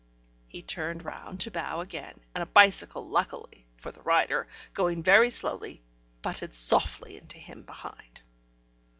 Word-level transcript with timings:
He 0.47 0.63
turned 0.63 1.05
round 1.05 1.41
to 1.41 1.51
bow 1.51 1.79
again, 1.81 2.19
and 2.33 2.41
a 2.41 2.47
bicycle 2.47 3.07
luckily 3.07 3.67
(for 3.77 3.91
the 3.91 4.01
rider) 4.01 4.47
going 4.73 5.03
very 5.03 5.29
slowly, 5.29 5.83
butted 6.23 6.55
softly 6.55 7.17
into 7.19 7.37
him 7.37 7.61
behind. 7.61 8.21